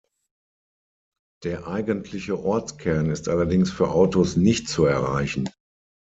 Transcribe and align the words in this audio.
Der 1.43 1.67
eigentliche 1.67 2.39
Ortskern 2.39 3.11
ist 3.11 3.29
allerdings 3.29 3.71
für 3.71 3.89
Autos 3.91 4.35
nicht 4.35 4.67
zu 4.67 4.85
erreichen. 4.85 5.47